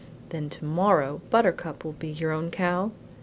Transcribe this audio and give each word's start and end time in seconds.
"Then 0.29 0.49
tomorrow 0.49 1.21
Buttercup 1.29 1.85
will 1.85 1.91
be 1.91 2.07
your 2.09 2.31
own 2.31 2.49
cow?" 2.49 2.89